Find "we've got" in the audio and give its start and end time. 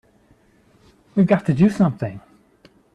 1.13-1.45